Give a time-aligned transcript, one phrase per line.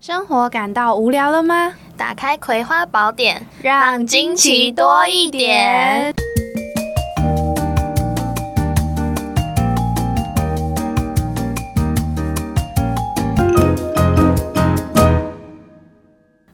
[0.00, 1.74] 生活感到无聊了吗？
[1.96, 6.14] 打开《葵花宝典》，让惊奇多一点。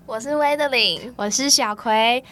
[0.06, 2.24] 我是威德林，我是小葵。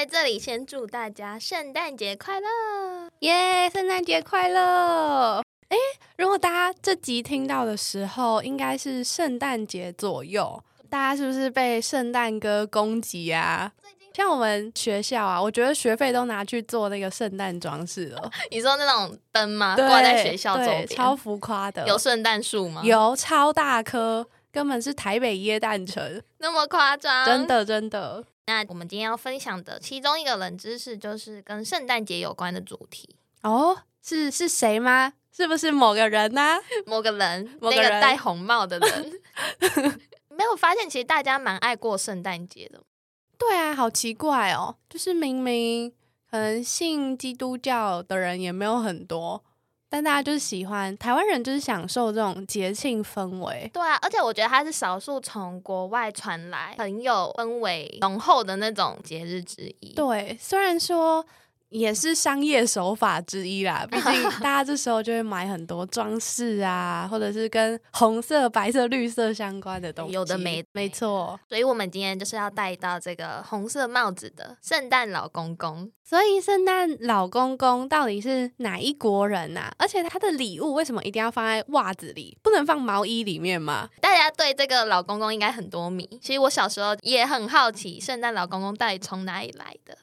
[0.00, 2.48] 在这里先祝大家圣诞节快乐！
[3.18, 3.68] 耶！
[3.68, 5.42] 圣诞节快乐！
[5.68, 5.76] 诶，
[6.16, 13.72] 如果大家这集听到的时候，应该是圣诞节左右，大家是不是被圣诞歌攻击啊？
[14.14, 19.76] 像我们学校啊，我觉得学费都拿去做那个圣诞装饰了， 你说那种灯吗？
[19.76, 22.80] 对挂在学校周边，超浮夸的，有圣诞树吗？
[22.82, 27.24] 有超大颗，根本是台北耶诞城，那么夸张？
[27.26, 27.46] 真。
[27.46, 28.24] 的真的。
[28.46, 33.16] 那我们今天要分享的其中一个冷知识，就是跟圣诞节有关的主题。
[33.42, 35.12] 哦，是是谁吗？
[35.32, 39.20] 是不是某个人呢、某个人， 某个那个戴红帽的人，
[40.28, 42.82] 没有发现，其实大家蛮爱过圣诞节的。
[43.38, 45.90] 对啊，好奇怪哦，就是明明
[46.28, 49.42] 可能信基督教的人也没有很多，
[49.90, 53.68] 但大家就是喜欢台湾人，就是享受这种节庆氛围。
[53.74, 59.92] 对啊，而且我觉得它是少数从国外传来很有氛围浓厚的那种节日之一。
[59.94, 61.26] 对，虽然说
[61.70, 70.12] 也是商业手法之一啦，毕竟 大家这时候就会买很多装饰啊，或者是跟红色、白色、绿色相关的东西。
[70.12, 71.38] 有的没的没错。
[71.48, 75.90] 所以我们今天就是要带到这个红色帽子的圣诞老公公。
[76.02, 83.88] 所以圣诞老公公到底是哪一国人呐、而且他的礼物为什么一定要放在袜子里，不能放毛衣里面吗？
[84.00, 86.04] 大家对这个老公公应该很多谜。
[86.20, 89.96] 其实我小时候也很好奇，圣诞老公公到底从哪里来的。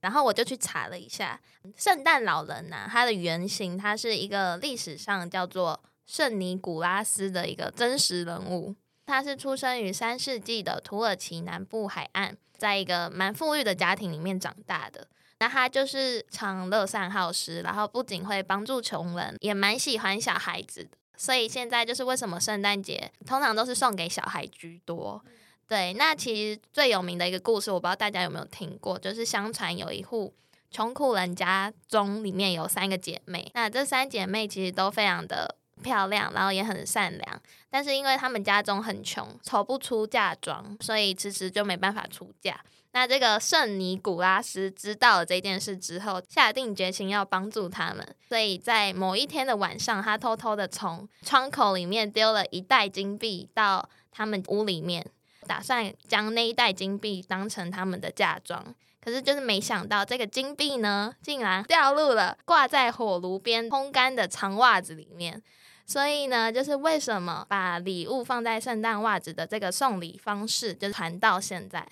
[0.00, 1.40] 然后我就去查了一下，
[1.76, 8.74] 圣诞老人呐、他的原型他是一个历史上叫做圣尼古拉斯的一个真实人物。
[9.06, 15.08] 他是出生于三世纪的土耳其南部海岸，在一个蛮富裕的家庭里面长大的。
[15.40, 20.90] 那他就是常乐善好施，然后不仅会帮助穷人，也蛮喜欢小孩子的。
[21.16, 25.24] 所以现在就是为什么圣诞节通常都是送给小孩居多。
[25.70, 30.34] 对，那其实最有名的一个故事，我不知道大家有没有听过，就是相传有一户
[30.68, 42.60] 穷苦人家中，里面有三个姐妹，那这三姐妹其实都非常的漂亮，然后也很善良，但是因为她们家中很穷，筹不出嫁妆，所以迟迟就没办法出嫁。
[42.90, 55.06] 那这个圣尼古拉斯知道了这件事之后，下定决心要帮助他们，所以在某一天的晚上，他偷偷的从窗口里面丢了一袋金币到他们屋里面，
[55.50, 58.72] 打算将那一袋金币当成他们的嫁妆。
[59.00, 65.42] 可是就是没想到，这个金币呢，竟然掉入了挂在火炉边烘干的长袜子里面。
[65.84, 71.84] 所以呢，就是为什么把礼物放在圣诞袜子的这个送礼方式，就传到现在。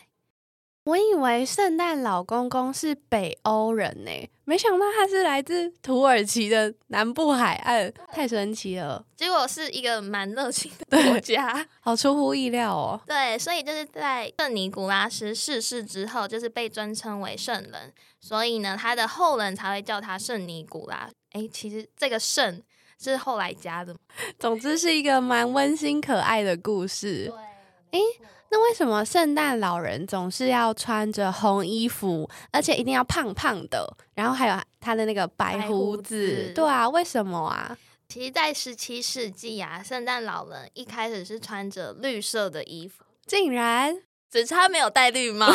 [0.88, 4.10] 我以为圣诞老公公是北欧人呢、
[4.44, 12.98] 没想到他是来自土耳其的南部海岸，太神奇了，结果是一个蛮热情的国家，好出乎意料哦。
[13.06, 21.10] 对，所以就是在圣尼古拉斯逝世之后，就是被尊称为圣人，所以呢，他的后人才会叫他圣尼古拉。
[21.32, 22.62] 诶，其实这个圣
[22.98, 23.94] 是后来加的，
[24.40, 27.30] 总之是一个蛮温馨可爱的故事。
[28.50, 35.96] 那为什么圣诞老人总是要穿着红衣服，而且一定要胖胖的，然后还有他的那个白白胡？
[35.96, 37.76] 子对啊，为什么啊？
[38.08, 43.94] 其实，在十七世纪啊，圣诞老人一开始是穿着绿色的衣服，竟然
[44.32, 45.46] 只差没有戴绿帽。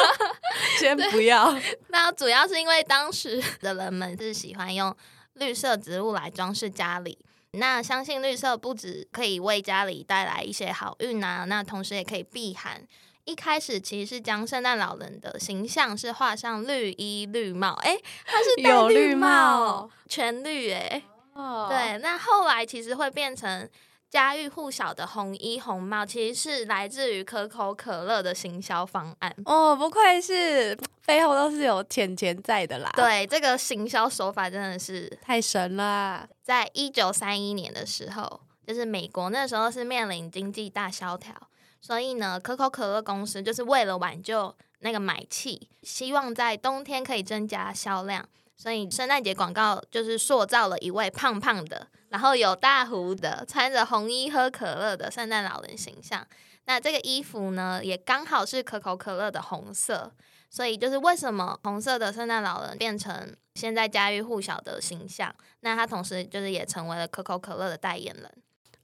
[0.78, 1.58] 先不要，
[1.88, 4.94] 那主要是因为当时的人们是喜欢用
[5.34, 7.18] 绿色植物来装饰家里。
[7.52, 12.86] 那相信绿色不止可以为家里带来一些好运啊，那同时也可以避寒。
[13.24, 21.02] 一开始其实是将圣诞老人的形象是画上绿衣绿帽，诶，他是戴有绿帽帽，全绿诶。
[21.32, 23.68] 哦，对，那后来其实会变成
[24.16, 29.36] 家喻户晓的红衣红帽，其实是来自于可口可乐的行销方案。
[29.44, 30.74] 哦，不愧是
[31.04, 36.28] 背后都是有钱钱在的啦。，对，这个行销手法真的是太神了啊。
[36.42, 41.34] 在一九三一年的时候，就是美国那时候是面临经济大萧条，
[41.78, 48.26] 所以呢，可口可乐公司就是为了挽救那个买气，希望在冬天可以增加销量，
[48.56, 56.26] 所以圣诞节广告就是塑造了一位胖胖的，然后有大胡的，穿着红衣喝可乐的圣诞老人形象。
[56.64, 60.10] 那这个衣服呢，也刚好是可口可乐的红色，
[60.48, 65.30] 所以就是为什么红色的圣诞老人变成现在家喻户晓的形象，
[65.60, 68.32] 那他同时就是也成为了可口可乐的代言人。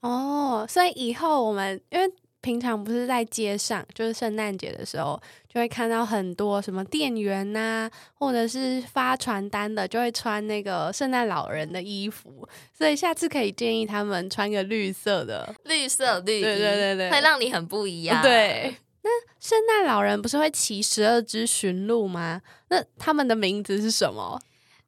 [0.00, 2.06] 哦，所以以后我们因为
[2.42, 5.18] 平常不是在街上，就是圣诞节的时候，
[5.48, 12.46] 就会看到很多什么店员呐、或者是发传单的，就会穿那个圣诞老人的衣服。
[12.76, 15.54] 所以下次可以建议他们穿个绿色的。
[15.64, 18.20] 绿色绿衣，对对对对会让你很不一样。
[18.20, 22.42] 对，那圣诞老人不是会骑十二只驯鹿吗？
[22.68, 24.40] 那他们的名字是什么？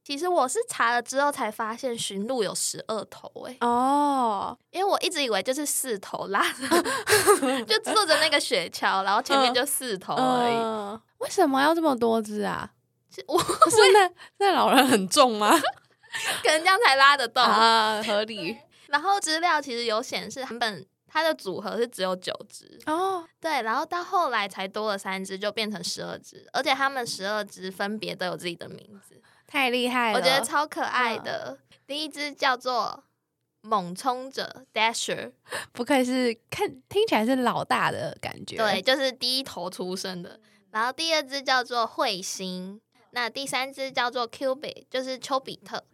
[0.05, 6.69] 其实我是查了之后才发现，驯鹿有十二头诶、哦，因为我一直以为就是四头拉着，
[7.65, 10.55] 就坐着那个雪橇，然后前面就四头而已。
[10.55, 12.71] 嗯为什么要这么多只啊？
[13.27, 15.59] 我圣诞圣诞老人很重吗？
[16.43, 17.43] 可能这样才拉得动。
[17.43, 18.55] 啊，合理
[18.89, 23.27] 然后资料其实有显示，原本它的组合是只有九只，哦。
[23.41, 29.19] 对，然后到后来才多了三只，就变成十二只，而且它们十二只分别都有自己的名字，
[29.55, 30.19] 太厉害了！
[30.19, 31.57] 我觉得超可爱的。
[31.87, 33.05] 第一只叫做
[33.61, 35.31] 猛冲者 Dasher，
[35.71, 38.57] 不愧是看听起来是老大的感觉。
[38.57, 40.41] 对，，就是第一头出生的。
[40.73, 42.81] 然后第二只叫做彗星，
[43.13, 45.85] 那第三只叫做 Cupid，就是丘比特。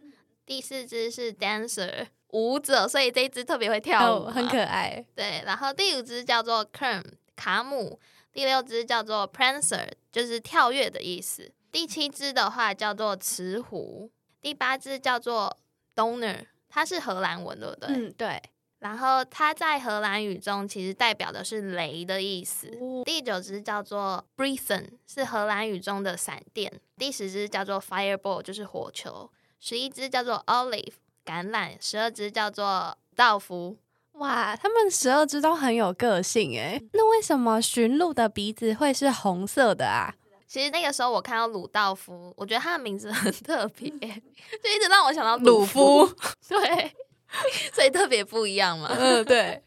[0.43, 4.59] 第四只是 Dancer 舞者，所以这一只特别会跳舞、哦，很可。
[4.59, 5.05] 爱。
[5.13, 7.03] 对，然后第五只叫做 Kerm
[7.35, 7.99] 卡姆，
[8.33, 11.51] 第六只叫做 Prancer，就是跳跃的意思。
[11.71, 15.57] 第七只的话叫做雌狐，第八只叫做
[15.95, 17.87] Donner，它是荷兰文，对不对？
[17.89, 18.41] 嗯，对。
[18.79, 22.67] 然后它在荷兰语中其实代表的是雷的意思。
[22.81, 26.81] 哦第九只叫做 Breathen，是荷兰语中的闪电。
[26.97, 29.29] 第十只叫做 Fireball，就是火球。
[29.59, 33.77] 十一只叫做 Olive 橄榄，十二只叫做道夫。
[34.13, 36.83] 哇，他们十二只都很有个性诶。
[36.93, 40.15] 那为什么驯鹿的鼻子会是红色的啊？
[40.51, 46.05] 其实那个时候我看到鲁道夫，我觉得他的名字很特别， 就一直让我想到鲁夫。
[46.49, 46.93] 对，
[47.71, 48.89] 所以特别不一样嘛。
[48.91, 49.63] 嗯，对。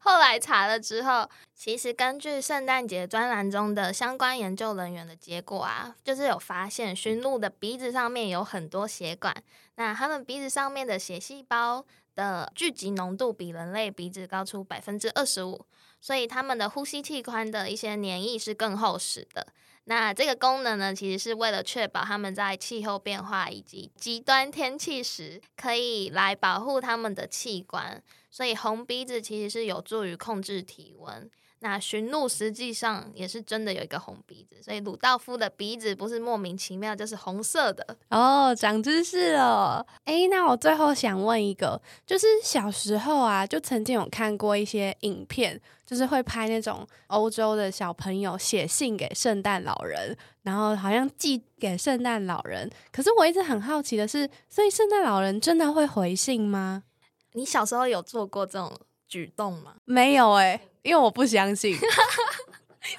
[0.00, 9.34] 后来查了之后，其实根据圣诞节专栏中的相关研究人员的结果啊，就是有发现驯鹿的鼻子上面有很多血管，
[9.76, 11.82] 那它们鼻子上面的血细胞
[12.14, 15.64] 的聚集浓度比人类鼻子高出百分之二十五，
[16.00, 19.46] 所以它们的呼吸器官的一些黏液是更厚实的。
[19.84, 28.02] 那这个功能呢，其实是为了确保它们在气候变化以及极端天气时，可以来保护它们的器官。
[28.30, 31.30] 所以红鼻子其实是有助于控制体温。
[31.60, 37.96] 那驯鹿实际上也是真的有一个红鼻子，所以鲁道夫的鼻子不是莫名其妙就是红色的。
[38.10, 39.84] 哦，长知识了。
[40.04, 52.70] 诶，那我最后想问一个，就是小时候啊，就曾经有看过一些影片，就是会拍那种欧洲的小朋友写信给圣诞老人，然后好像寄给圣诞老人。
[52.92, 56.84] 可是我一直很好奇的是，所以圣诞老人真的会回信吗？
[57.32, 58.72] 你小时候有做过这种
[59.08, 59.74] 举动吗？
[59.84, 61.76] 没有诶，因为我不相信。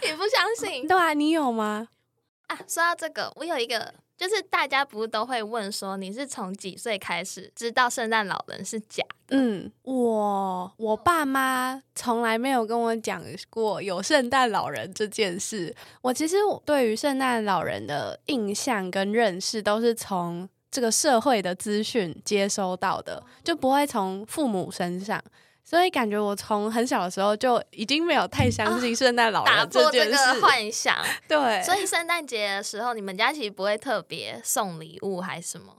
[0.04, 1.88] 你不相信对啊，你有吗？
[2.48, 2.56] 啊？
[2.68, 9.36] 说到这个，我有一个，就是大家不是都会问说，你是从几岁开始知道圣诞老人是假的？
[9.36, 15.76] 嗯，我我爸妈从来没有跟我讲过有圣诞老人这件事。
[16.02, 25.20] 我其实我对于圣诞老人的印象跟认识都是从这个社会的资讯接收到的，就不会从父母身上。
[25.70, 30.42] 所以感觉我从很小的时候就已经没有太相信圣诞老打人破这个件事。
[30.42, 30.96] 幻想。
[31.30, 35.72] 对，所以圣诞节的时候，你们家其实不会特别送礼物还是什么？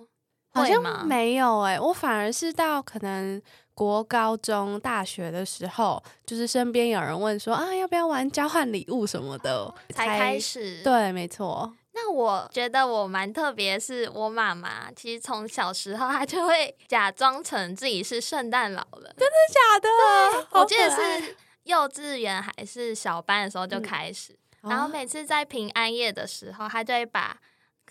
[0.52, 3.42] 好像没有诶、我反而是到可能
[3.75, 10.38] 国高中、大学的时候，就是身边有人问说啊，要不要玩交换礼物什么的，才开。
[10.38, 10.85] 始。
[10.85, 11.73] 对，没错。
[12.11, 27.37] 那我觉得我蛮特别，是我妈妈其实从小时候她就会假装成自己是圣诞老人，真的假的，我记得是幼稚园还是小班的时候就开始，然后哦每次在平安夜的时候，她就会把。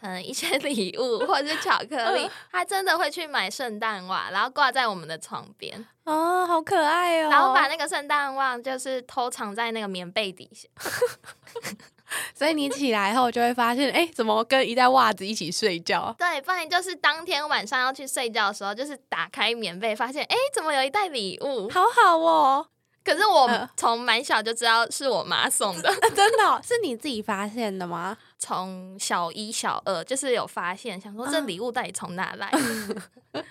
[0.01, 7.29] 可能一些礼物或者是巧克力， 她真的会去买圣诞袜，然后挂在我们的床边，哦，好可爱哦。
[7.29, 10.69] 然后把那个圣诞袜就是偷藏在那个棉被底下。
[12.33, 16.13] 所以你起来后就会发现，哎、怎么跟一袋袜子一起睡觉？
[16.17, 21.69] 对，不然就是当天晚上要去睡觉的时候，就是打开棉被，发现哎，诶怎么有一袋礼物？
[21.69, 22.67] 好好哦，
[23.03, 28.17] 可是我嗯从蛮小就知道是我妈送的， 真的哦、是你自己发现的吗？
[28.37, 32.49] 从小一、小二就是有发现，想说这嗯礼物到底从哪来，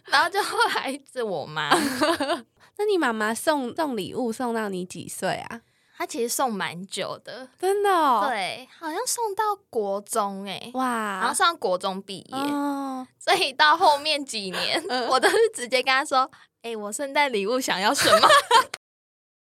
[0.06, 1.68] 然后就后来是我妈，
[2.78, 5.60] 那你妈妈送送礼物送到你几岁啊？
[5.98, 16.30] 他其实送蛮久的，真的、哦，，对，好像送到国中哎、哇，然后上国中毕业，哦，所以到后面几年，嗯我都是直接跟他说
[16.62, 18.28] ：“哎、我圣诞礼物想要什么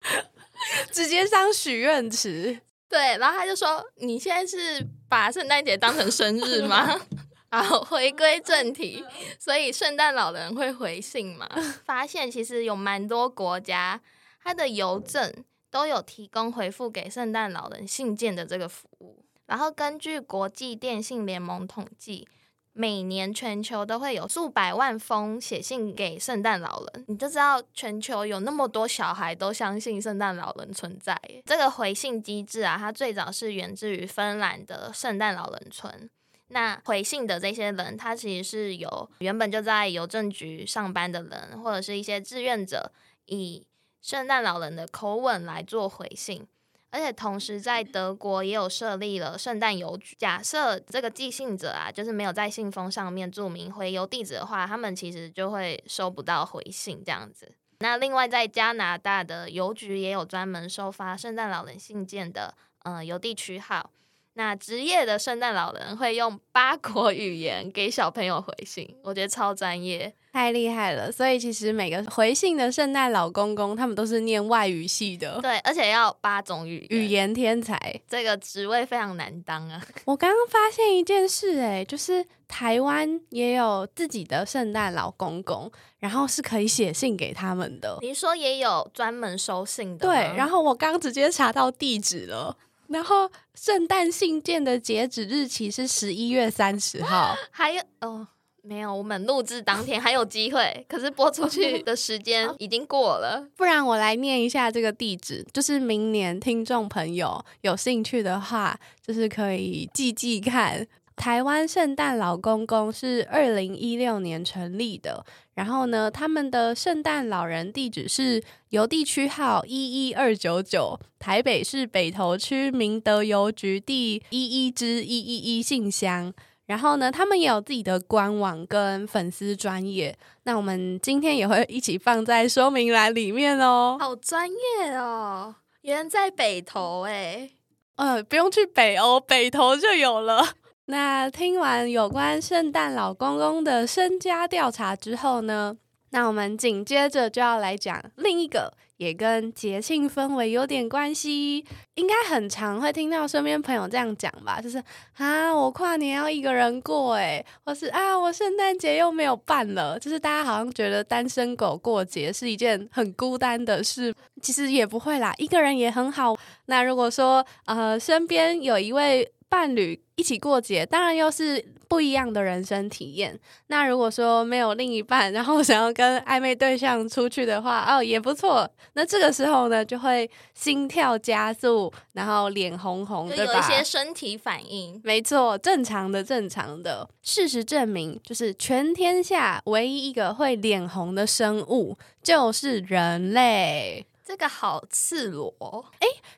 [0.90, 6.98] 直接上许愿池，？”对，然后他就说：“你现在是把圣诞节当成生日吗？”
[7.50, 9.04] 然后，回归正题，
[9.38, 11.48] 所以圣诞老人会回信嘛？
[11.84, 14.00] 发现其实有蛮多国家，
[14.42, 15.32] 它的邮政
[15.70, 19.24] 都有提供回复给圣诞老人信件的这个服务。
[19.46, 22.28] 然后根据国际电信联盟统计，
[22.74, 31.20] 每年全球都会有数百万封写信给圣诞老人，你就知道全球有那么多小孩都相信圣诞老人存在。
[31.44, 36.08] 这个回信机制啊，它最早是源自于芬兰的圣诞老人村。
[36.48, 42.90] 那回信的这些人，他其实是有原本就在邮政局上班的人，或者是一些志愿者，
[43.26, 43.66] 以
[44.00, 46.46] 圣诞老人的口吻来做回信。
[46.90, 50.16] 而且同时在德国也有设立了圣诞邮局。
[50.18, 57.52] 假设这个寄信者啊，就是没有在信封上面注明回邮地址的话，他们其实就会收不到回信这样子。
[57.80, 63.90] 那另外在加拿大的邮局也有专门收发圣诞老人信件的呃邮递区号。
[64.38, 70.14] 那职业的圣诞老人会用八国语言给小朋友回信，我觉得超专业。
[70.32, 71.10] 太厉害了！
[71.10, 78.00] 所以其实每个回信的圣诞老公公，他们都是念外语系的，对，而且要八种语语言天才。
[78.06, 79.84] 这个职位非常难当啊。
[80.04, 85.68] 我刚刚发现一件事、哎，就是台湾也有自己的圣诞老公公，
[85.98, 87.98] 然后是可以写信给他们的。
[88.02, 92.56] 你说也有专门收信的，对，然后我刚直接查到地址了，
[92.88, 97.36] 然后圣诞信件的截止日期是十一月三十号。
[97.50, 98.26] 还有哦，
[98.62, 103.48] 没有，我们录制当天还有机会，可是播出去的时间已经过了。
[103.56, 110.86] 不然我来念一下这个地址，就是明年听众朋友有兴趣的话，就是可以记记看。
[111.18, 126.32] 台湾圣诞老公公是二零一六年成立的，然后呢，他们的圣诞老人地址是邮地区号一一二九九，台北市北投区明德邮局第一一支一一一信箱。
[126.66, 133.96] 然后呢，他们也有自己的官网跟粉丝专业，那我们今天也会一起放在说明栏里面哦。
[133.98, 137.50] 好专业哦，原来在北投哎。
[137.96, 140.46] 呃，不用去北欧，北投就有了。
[140.90, 145.76] 那听完有关圣诞老公公的身家调查之后呢，
[146.12, 151.62] 那我们紧接着就要来讲另一个也跟节庆氛围有点关系，
[151.96, 154.82] 应该很常会听到身边朋友这样讲吧，就是
[155.18, 166.34] 啊，我跨年要一个人过，诶，或是啊，我圣诞节又没有办了，就是大家好像觉得单身狗过节是一件很孤单的事，其实也不会啦，一个人也很好。
[166.64, 173.38] 那如果说呃身边有一位伴侣一起过节，当然又是不一样的人生体验。
[173.68, 178.70] 那如果说没有另一半，然后想要跟暧昧对象出去的话， 哦也不错。
[178.92, 183.52] 那这个时候呢，就会心跳加速，然后脸红红，对吧？
[183.54, 185.00] 有一些身体反应。
[185.02, 187.08] 没错，正常的，正常的。
[187.22, 194.04] 事实证明，就是全天下唯一一个会脸红的生物就是人类。
[194.24, 195.82] 这个好赤裸哦，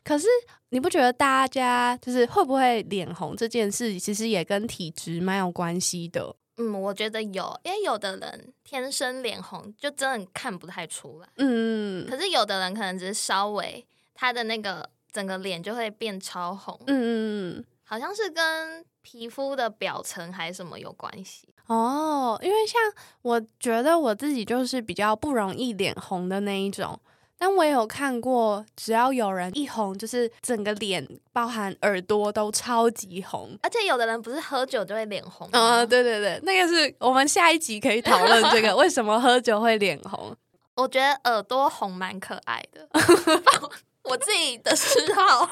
[0.04, 0.28] 可是
[0.70, 6.34] 你不觉得大家就是会不会脸红这件事，其实也跟体质蛮有关系的？
[6.56, 11.28] 嗯，我觉得有，因为有的人天生脸红，就真的看不太出来。
[11.36, 13.84] 嗯可是有的人可能只是稍微
[14.14, 21.48] 他的那个整个脸就会变超红，嗯嗯好像是跟皮肤的表层还是什么有关系。
[21.66, 22.80] 哦，因为像
[23.22, 27.00] 我觉得我自己就是比较不容易脸红的那一种。
[27.40, 33.59] 但我也有看过，只要有人一红，就是整个脸，包含耳朵都超级红。
[33.62, 40.37] 而且有的人不是喝酒就会脸红吗，嗯，对对对，那个是我们下一集可以讨论这个， 为什么喝酒会脸红？
[40.76, 42.87] 我觉得耳朵红蛮可爱的，
[44.04, 45.50] 我自己的嗜好。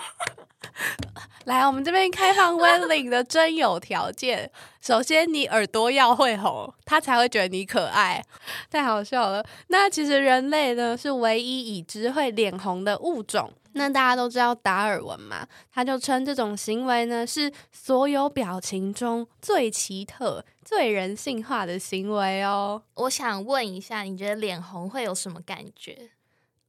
[1.45, 4.51] 来，我们这边开放 Welling 的真有条件。
[4.81, 8.23] 首先，你耳朵要会红，他才会觉得你可爱。
[8.71, 9.45] 太好笑了。
[9.69, 13.51] 那其实人类呢是唯一已知会脸红的物种。
[13.73, 22.83] 那大家都知道达尔文嘛，他就称这种行为呢是所有表情中最奇特、最人性化的行为哦。
[22.95, 26.11] 我想问一下，你觉得脸红会有什么感觉？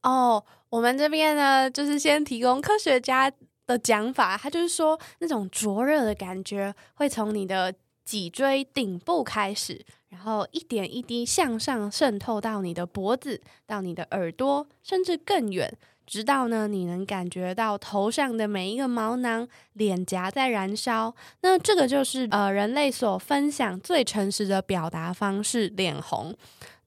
[0.03, 3.31] 哦，我们这边呢，就是先提供科学家
[3.67, 7.73] 的讲法，他就是说那种灼热的感觉会从你的
[8.05, 15.77] 脊椎顶部开始，然后一点一滴向上渗透到你的脖子，到你的耳朵，甚至更远。
[16.07, 21.13] 直到呢你能感觉到头上的每一个毛囊、脸颊在燃烧。
[21.41, 26.35] 那这个就是呃人类所分享最诚实的表达方式——脸红。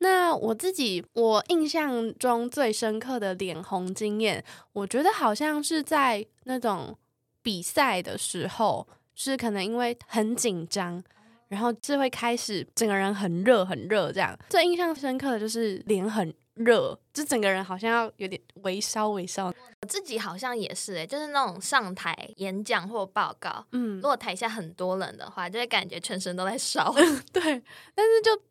[0.03, 6.99] 那我自己，我印象中最深刻的脸红经验，我觉得好像是在那种
[7.41, 11.01] 比赛的时候，是可能因为很紧张，
[11.47, 14.37] 然后就会开始整个人很热很热这样。
[14.51, 19.47] 最印象深刻的就是脸很热，就整个人好像要有点微烧微烧。
[19.83, 26.93] 我自己好像也是诶、就是那种上台演讲或报告，嗯如，果台下很多人的话，就会感觉全身都在烧。
[27.33, 27.63] 对，
[27.95, 28.43] 但是就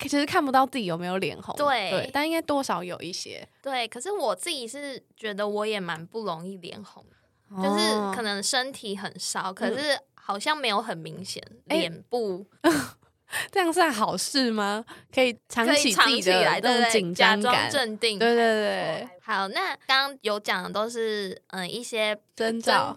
[0.00, 12.46] 其实看不到自己有没有脸红，对对，但应该多少有一些，对，可是我自己是觉得我也蛮不容易脸红的，就是哦可能身体很烧，可是好像没有很明显，哎脸部
[13.52, 14.84] 这样算好事吗？
[15.14, 18.18] 可以藏起自己来，的那种紧张感，镇定。
[18.18, 22.96] 对对对，好，那刚刚有讲的都是嗯一些征兆，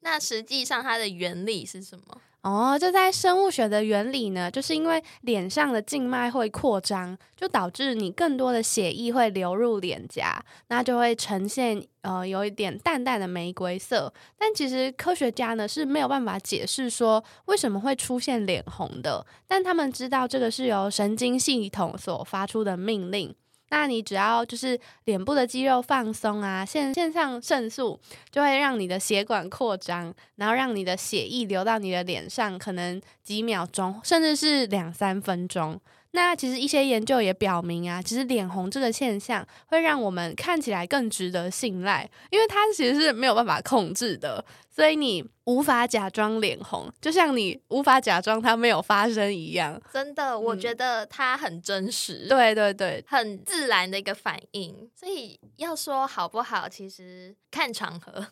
[0.00, 2.20] 那实际上它的原理是什么？
[2.44, 14.12] 哦，就在生物学的原理呢，就是因为脸上的静脉会扩张，就导致你更多的血液会流入脸颊，那就会呈现呃有一点淡淡的玫瑰色。
[14.38, 23.34] 但其实科学家呢是没有办法解释说为什么会出现脸红的，但他们知道这个是由神经系统所发出的命令。
[23.70, 27.98] 那你只要就是脸部的肌肉放松啊，腺腺上腺素
[28.30, 35.80] 就会让你的血管扩张，然后让你的血液流到你的脸上，可能几秒钟，甚至是两三分钟。
[36.14, 49.80] 那其实一些研究也表明啊，其实脸红这个现象会让我们看起来更值得信赖，因为它其实是没有办法控制的，所以你无法假装脸红，就像你无法假装它没有发生一样。
[49.92, 54.88] 真的，我嗯觉得它很真实，，对对对，很自然的一个反应。
[54.94, 58.24] 所以要说好不好，其实看场合。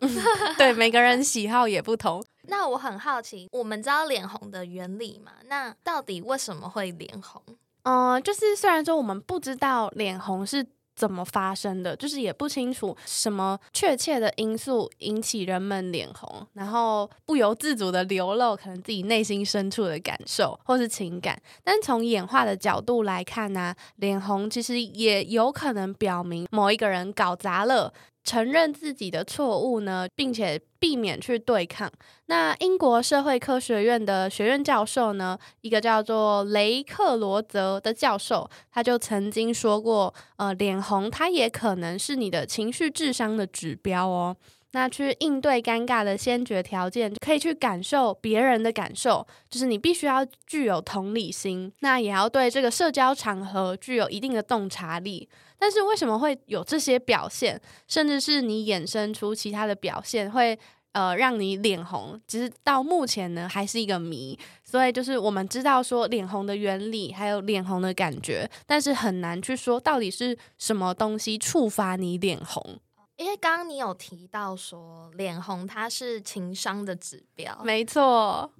[0.57, 2.25] 对，每个人喜好也不同。
[2.43, 5.33] 那我很好奇，我们知道脸红的原理嘛？
[5.47, 7.43] 那到底为什么会脸红？
[7.85, 10.64] 嗯、就是虽然说我们不知道脸红是
[10.95, 21.40] 怎么发生的，就是也不清楚什么确切的因素引起人们脸红，然后不由自主的流露可能自己内心深处的感受或是情感。
[21.64, 27.92] 但从演化的角度来看呢、脸红其实也有可能表明某一个人搞砸了。
[28.25, 31.91] 承认自己的错误呢，并且避免去对抗。
[32.27, 44.37] 那英国社会科学院的学院教授呢，一个叫做雷克罗泽的教授，他就曾经说过，呃，脸红它也可能是你的情绪智商的指标哦。
[44.75, 55.29] 那去应对尴尬的先决条件，可以去感受别人的感受，就是你必须要具有同理心，那也要对这个社交场合具有一定的洞察力。
[55.62, 60.59] 但是为什么会有这些表现，甚至是你衍生出其他的表现，会
[60.90, 62.20] 呃让你脸红？
[62.27, 64.37] 其实到目前呢还是一个谜。
[64.64, 72.81] 所以就是我们知道说脸红的原理，还有脸红的感觉，但是很难去说到底是什么东西触发你脸红。
[73.16, 78.51] 因为刚刚你有提到说脸红它是情商的指标，没错，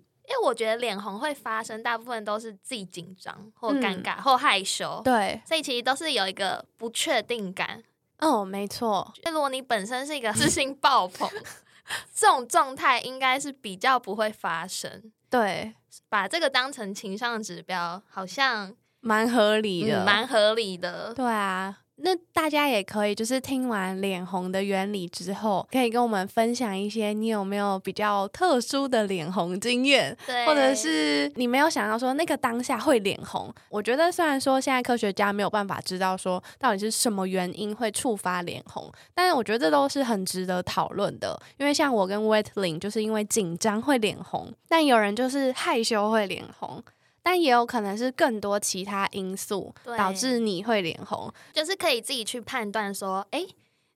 [0.43, 7.83] 我觉得脸红会发生，大部分都是自己紧张或尴嗯尬、或害羞，对，所以其实都是有一个不确定感。
[8.19, 11.29] 哦，没错，就如果你本身是一个自信爆棚，
[12.15, 15.13] 这种状态应该是比较不会发生。
[15.29, 15.75] 对，
[16.09, 21.13] 把这个当成情商指标，好像蛮合理的，嗯蛮、合理的。
[21.15, 21.79] 对啊。
[22.05, 33.53] 那大家也可以，就是听完脸红的原理之后，可以跟我们分享一些你有没有比较特殊的脸红经验，对，或者是你没有想到说那个当下会脸红。
[33.69, 41.41] 我觉得虽然说现在科学家没有办法知道说到底是什么原因会触发脸红，但是我觉得这都是很值得讨论的。
[41.59, 46.83] 因为像我跟 Wetling 就是因为紧张会脸红，但有人就是害羞会脸红。
[47.23, 53.47] 但也有可能是更多其他因素导致你会脸红，就是可以自己去判断说，哎、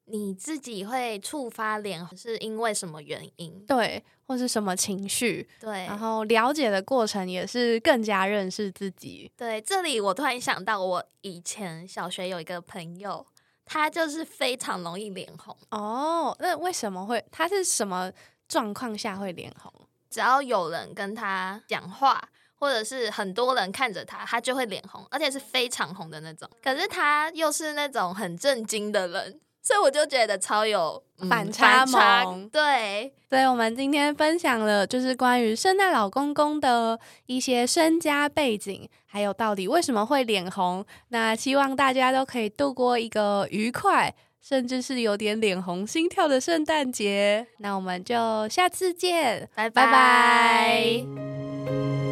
[0.04, 3.64] 你自己会触发脸红是因为什么原因？
[3.66, 9.30] 对，或是什么情绪，对，然后了解的过程也是更加认识自己。
[9.36, 13.26] 对，这里我突然想到，我以前小学有一个朋友，
[13.64, 17.24] 他就是非常容易脸红，哦，那为什么会？
[17.32, 18.12] 他是什么
[18.46, 19.72] 状况下会脸红？
[20.08, 22.28] 只要有人跟他讲话。
[22.58, 26.48] 或者是很多人看着他，他就会脸红，而且是非常红的那种。
[26.62, 40.84] 可是他又是那种很震惊的人，所以我就觉得超有、嗯反差差萌对，所以我们今天分享了就是关于圣诞老公公的一些身家背景，还有到底为什么会脸红。
[41.08, 44.14] 那希望大家都可以度过一个愉快。
[44.38, 47.48] 甚至是有点脸红心跳的圣诞节。
[47.58, 52.05] 那我们就下次见，拜拜拜拜